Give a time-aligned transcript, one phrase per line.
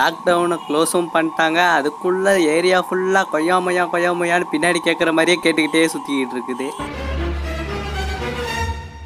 [0.00, 1.60] லாக்டவுனை க்ளோஸும் பண்ணிட்டாங்க.
[1.78, 3.56] அதுக்குள்ளே ஏரியா ஃபுல்லாக கொய்யா
[3.94, 6.68] கொய்யாமையான்னு பின்னாடி கேட்குற மாதிரியே கேட்டுக்கிட்டே சுற்றிக்கிட்டு இருக்குது.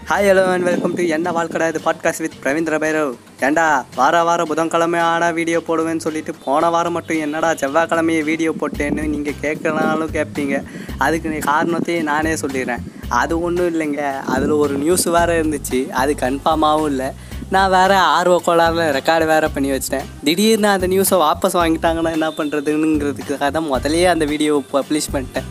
[0.08, 1.66] Hi hello and welcome to என்ன வாழ்க்கடா?
[1.72, 3.12] இது பாட்காஸ்ட் வித் பிரவீந்திர பைரவ்.
[3.46, 3.64] ஏண்டா
[3.98, 9.40] வார வாரம் புதன்கிழமை ஆனால் வீடியோ போடுவேன்னு சொல்லிட்டு போன வாரம் மட்டும் என்னடா செவ்வாய்க்கிழமையே வீடியோ போட்டேன்னு நீங்கள்
[9.44, 10.58] கேட்கலனாலும் கேட்பீங்க
[11.06, 12.84] அதுக்கு காரணத்தையும் நானே சொல்லிடுறேன்.
[13.20, 14.02] அது ஒன்றும் இல்லைங்க.
[14.34, 15.80] அதில் ஒரு நியூஸ் வேறு இருந்துச்சு.
[16.02, 17.08] அது கன்ஃபார்மாகவும் இல்லை.
[17.52, 20.06] நான் வேறு ஆர்வ கோளாறில் ரெக்கார்டு வேறு பண்ணி வச்சிட்டேன்.
[20.26, 25.48] திடீர்னு அந்த நியூஸை வாபஸ் வாங்கிட்டாங்கன்னா என்ன பண்ணுறதுங்கிறதுக்காக தான் முதலே அந்த வீடியோவை பப்ளிஷ் பண்ணிட்டேன்.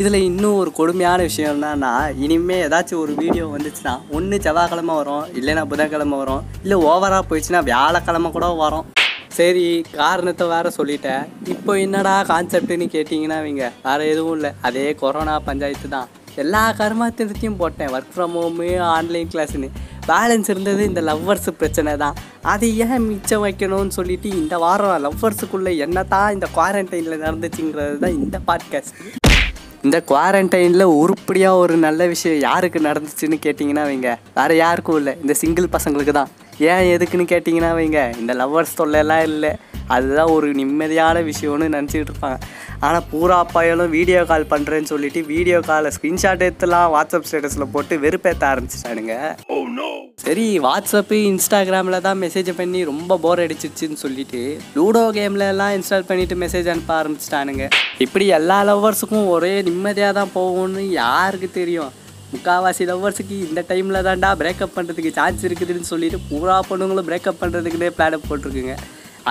[0.00, 1.92] இதில் இன்னும் ஒரு கொடுமையான விஷயம் என்னன்னா
[2.24, 8.30] இனிமேல் ஏதாச்சும் ஒரு வீடியோ வந்துச்சுன்னா ஒன்று செவ்வாய்க்கிழமை வரும் இல்லைன்னா புதன்கிழமை வரும் இல்லை ஓவராக போயிடுச்சுன்னா வியாழக்கிழமை
[8.36, 8.86] கூட வரும்.
[9.38, 9.66] சரி
[9.98, 11.22] காரணத்தை வேறு சொல்லிட்டேன்.
[11.54, 14.50] இப்போ என்னடா கான்செப்ட்னு கேட்டிங்கன்னா அவங்க வேறு எதுவும் இல்லை.
[14.68, 16.08] அதே கொரோனா பஞ்சாயத்து தான்.
[16.42, 17.90] எல்லா கர்மாத்திரத்தையும் போட்டேன்.
[17.96, 18.66] ஒர்க் ஃப்ரம் ஹோமு
[18.96, 19.70] ஆன்லைன் கிளாஸ்ன்னு
[20.06, 22.14] பேலன்ஸ் இருந்தது இந்த லவ்வர்ஸ் பிரச்சனை தான்.
[22.42, 28.38] அதை ஏன் மிச்சம் வைக்கணும்னு சொல்லிட்டு இந்த வாரம் லவ்வர்ஸுக்குள்ளே என்ன தான் இந்த குவாரண்டைனில் நடந்துச்சுங்கிறது தான் இந்த
[28.46, 28.94] பாட்காஸ்ட்
[29.82, 34.16] இந்த குவாரண்டைனில் உருப்படியாக ஒரு நல்ல விஷயம் யாருக்கு நடந்துச்சுன்னு கேட்டிங்கன்னா வைங்க.
[34.34, 35.16] வேறு யாருக்கும் இல்லை.
[35.20, 36.28] இந்த சிங்கிள் பசங்களுக்கு தான்.
[36.58, 38.18] ஏன் எதுக்குன்னு கேட்டிங்கன்னா வைங்க.
[38.18, 39.56] இந்த லவ்வர்ஸ் தொல்லையெல்லாம் இல்லை.
[39.96, 42.38] அதுதான் ஒரு நிம்மதியான விஷயம்னு நினச்சிக்கிட்டு இருப்பாங்க.
[42.86, 48.44] ஆனால் பூரா பயலும் வீடியோ கால் பண்ணுறேன்னு சொல்லிட்டு வீடியோ காலை ஸ்க்ரீன்ஷாட் எடுத்துலாம் வாட்ஸ்அப் ஸ்டேட்டஸில் போட்டு வெறுப்பேற்ற
[48.52, 49.16] ஆரம்பிச்சிட்டானுங்க.
[50.24, 54.40] சரி வாட்ஸ்அப்பு இன்ஸ்டாகிராமில் தான் மெசேஜ் பண்ணி ரொம்ப போர் அடிச்சிருச்சுன்னு சொல்லிட்டு
[54.78, 57.66] லூடோ கேமில் எல்லாம் இன்ஸ்டால் பண்ணிட்டு மெசேஜ் அனுப்ப ஆரம்பிச்சிட்டானுங்க.
[58.06, 61.92] இப்படி எல்லா லவ்வர்ஸுக்கும் ஒரே நிம்மதியாக தான் போகும்னு யாருக்கு தெரியும்?
[62.32, 68.26] முக்காவாசி லவ்வர்ஸுக்கு இந்த டைமில் தான்டா பிரேக்கப் பண்ணுறதுக்கு சான்ஸ் இருக்குதுன்னு சொல்லிட்டு பூரா பொண்ணுங்களும் பிரேக்கப் பண்ணுறதுக்குனே பிளான்
[68.28, 68.76] போட்டிருக்குங்க.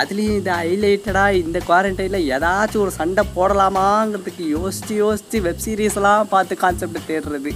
[0.01, 7.09] அதுலேயும் இது ஹைலைட்டடாக இந்த குவாரண்டைனில் ஏதாச்சும் ஒரு சண்டை போடலாமாங்கிறதுக்கு யோசித்து யோசித்து வெப் சீரிஸ்லாம் பார்த்து கான்செப்ட்
[7.09, 7.51] தேடுறது.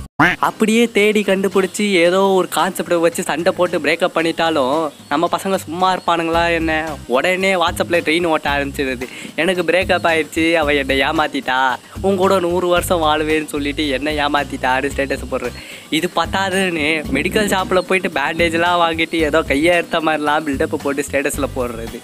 [0.47, 4.77] அப்படியே தேடி கண்டுபிடிச்சி ஏதோ ஒரு கான்செப்டை வச்சு சண்டை போட்டு பிரேக்கப் பண்ணிட்டாலும்
[5.11, 6.71] நம்ம பசங்க சும்மா இருப்பானுங்களா என்ன?
[7.15, 9.07] உடனே வாட்ஸ்அப்பில் ட்ரெயின் ஓட்ட ஆரம்பிச்சிடுது
[9.43, 11.59] எனக்கு பிரேக்கப் ஆயிடுச்சு அவள் என்னை ஏமாத்திட்டா.
[12.07, 15.59] உன் கூட நூறு வருஷம் வாழுவேன்னு சொல்லிட்டு என்ன ஏமாத்திட்டான்னு ஸ்டேட்டஸ் போடுறேன்
[15.97, 16.87] இது பத்தாதுன்னு
[17.17, 21.99] மெடிக்கல் ஷாப்பில் போயிட்டு பேண்டேஜ்லாம் வாங்கிட்டு ஏதோ கையை எடுத்த மாதிரிலாம் பில்டப் போட்டு ஸ்டேட்டஸில் போடுறது.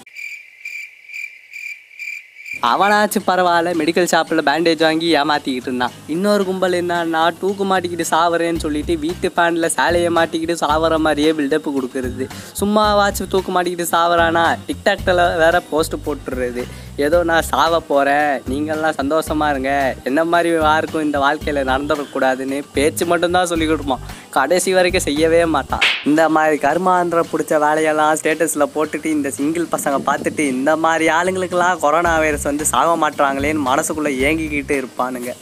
[2.68, 5.94] அவனாச்சும் பரவாயில்ல மெடிக்கல் ஷாப்பில் பேண்டேஜ் வாங்கி ஏமாற்றிக்கிட்டு இருந்தான்.
[6.14, 12.26] இன்னொரு கும்பல் என்னன்னா தூக்கு மாட்டிக்கிட்டு சாவறேன்னு சொல்லிட்டு வீட்டு ஃபேனில் சேலையை மாட்டிக்கிட்டு சாவற மாதிரியே பில்டப் கொடுக்கறது.
[12.60, 16.64] சும்மாவாச்சும் தூக்கு மாட்டிக்கிட்டு சாவறானா டிக்டாக்டில் வேற போஸ்ட் போட்டுடுறது
[17.06, 19.72] ஏதோ நான் சாவ போகிறேன் நீங்கள்லாம் சந்தோஷமாக இருங்க.
[20.08, 24.04] என்ன மாதிரி யாருக்கும் இந்த வாழ்க்கையில் நடந்துடக்கூடாதுன்னு பேச்சு மட்டும்தான் சொல்லி கொடுப்பான்.
[24.38, 25.86] கடைசி வரைக்கும் செய்யவே மாட்டான்.
[26.10, 32.14] இந்த மாதிரி கர்மாந்திர பிடிச்ச வேலையெல்லாம் ஸ்டேட்டஸில் போட்டுட்டு இந்த சிங்கிள் பசங்க பார்த்துட்டு இந்த மாதிரி ஆளுங்களுக்கெல்லாம் கொரோனா
[32.24, 35.32] வைரஸ் வந்து சாக மாட்டுறாங்களேன்னு மனசுக்குள்ளே ஏங்கிக்கிட்டு இருப்பானுங்க.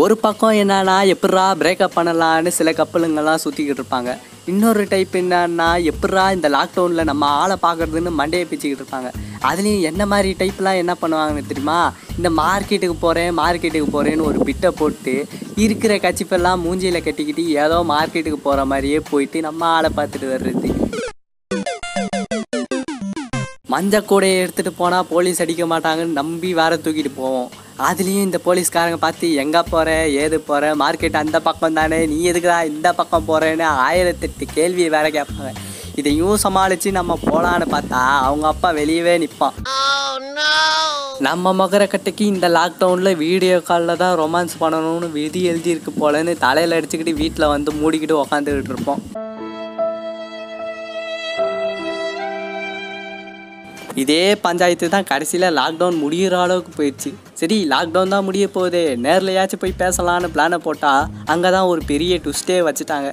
[0.00, 4.10] ஒரு பக்கம் என்னன்னா எப்பட்றா பிரேக்கப் பண்ணலான்னு சில கப்பலுங்கெல்லாம் சுற்றிக்கிட்டு இருப்பாங்க.
[4.52, 9.10] இன்னொரு டைப் என்னன்னா எப்பட்றா இந்த லாக்டவுனில் நம்ம ஆளை பார்க்குறதுன்னு மண்டையை பிச்சுக்கிட்டு இருப்பாங்க.
[9.48, 11.78] அதுலேயும் என்ன மாதிரி டைப்லாம் என்ன பண்ணுவாங்கன்னு தெரியுமா?
[12.16, 15.14] இந்த மார்க்கெட்டுக்கு போகிறேன் மார்க்கெட்டுக்கு போகிறேன்னு ஒரு பிட்டை போட்டு
[15.64, 20.70] இருக்கிற கச்சிப்பெல்லாம் மூஞ்சியில் கட்டிக்கிட்டு ஏதோ மார்க்கெட்டுக்கு போகிற மாதிரியே போயிட்டு நம்ம ஆளை பார்த்துட்டு வர்றது.
[23.74, 27.48] மஞ்சள் கூடையை எடுத்துகிட்டு போனால் போலீஸ் அடிக்க மாட்டாங்கன்னு நம்பி வேற தூக்கிட்டு போவோம்.
[27.84, 29.88] அதுலேயும் இந்த போலீஸ்காரங்க பார்த்து எங்கே போகிற
[30.22, 31.98] ஏது போகிற மார்க்கெட் அந்த பக்கம் தானே.
[32.10, 35.50] நீ எதுக்குடா இந்த பக்கம் போகிறேன்னு ஆயிரத்தெட்டு கேள்வியை வேற கேட்பாங்க.
[36.00, 39.58] இதையும் சமாளித்து நம்ம போகலான்னு பார்த்தா அவங்க அப்பா வெளியவே நிற்பான்
[41.26, 47.14] நம்ம மகர கட்டைக்கு இந்த லாக்டவுனில் வீடியோ காலில் தான் ரொமான்ஸ் பண்ணணும்னு விதி எழுதியிருக்கு போலன்னு தலையில் அடிச்சுக்கிட்டு
[47.22, 49.02] வீட்டில் வந்து மூடிக்கிட்டு உக்காந்துக்கிட்டு இருப்போம்.
[54.02, 57.10] இதே பஞ்சாயத்து தான் கடைசியில் லாக்டவுன் முடிகிற அளவுக்கு போயிடுச்சு.
[57.40, 58.82] சரி லாக்டவுன் தான் முடிய போகுது.
[59.04, 63.10] நேர்லையாச்சும் போய் பேசலான்னு பிளானை போட்டால் அங்கே தான் ஒரு பெரிய ட்விஸ்ட்டே வச்சுட்டாங்க.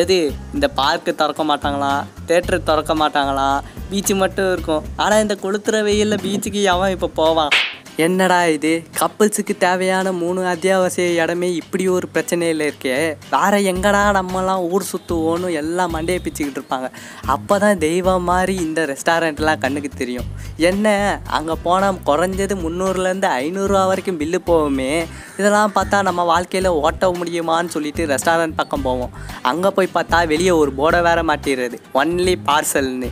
[0.00, 0.16] எது
[0.56, 3.58] இந்த பார்க்கு திறக்க மாட்டாங்களாம் தேட்டரு திறக்க மாட்டாங்களாம்
[3.90, 4.84] பீச்சு மட்டும் இருக்கும்.
[5.02, 7.52] ஆனால் இந்த கொளுத்துற வெயிலில் பீச்சுக்கு அவன் இப்போ போவான்?
[7.96, 8.84] என்னடா இது?
[8.98, 13.16] கப்பல்ஸுக்கு தேவையான மூணு அத்தியாவசிய இடமே இப்படி ஒரு பிரச்சனையில் இருக்கே.
[13.30, 16.90] வேற எங்கடா நம்மலாம் ஊர் சுற்றுவோன்னு எல்லாம் மண்டையை பிச்சுக்கிட்டு இருப்பாங்க.
[17.26, 20.24] அப்போ தான் தெய்வம் மாதிரி இந்த ரெஸ்டாரண்ட்லாம் கண்ணுக்கு தெரியும்.
[20.56, 21.20] என்ன?
[21.26, 25.06] அங்கே போனால் குறைஞ்சது முந்நூறுலேருந்து ஐநூறுரூவா வரைக்கும் பில்லு போவோமே
[25.38, 29.10] இதெல்லாம் பார்த்தா நம்ம வாழ்க்கையில் ஓட்ட முடியுமான்னு சொல்லிட்டு ரெஸ்டாரண்ட் பக்கம் போவோம்.
[29.42, 33.10] அங்கே போய் பார்த்தா வெளியே ஒரு போர்டை வேற மாட்டிடுறது ஒன்லி பார்சல்னு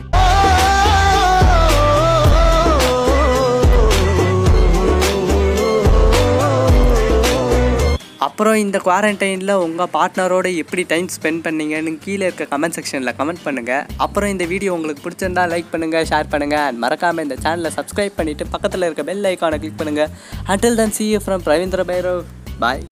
[8.29, 13.85] அப்புறம் இந்த குவாரண்டைனில் உங்கள் பார்ட்னரோட எப்படி டைம் ஸ்பெண்ட் பண்ணீங்கன்னு கீழே இருக்க கமெண்ட் செக்ஷனில் கமெண்ட் பண்ணுங்கள்
[13.99, 18.51] அப்புறம் இந்த வீடியோ உங்களுக்கு பிடிச்சிருந்தா லைக் பண்ணுங்கள் ஷேர் பண்ணுங்கள் அண்ட் மறக்காமல் இந்த சேனலை சப்ஸ்கிரைப் பண்ணிவிட்டு
[18.51, 20.11] பக்கத்தில் இருக்க பெல் ஐக்கானை கிளிக் பண்ணுங்கள்
[20.47, 22.23] until then see from Ravindra Bhairav
[22.59, 22.83] bye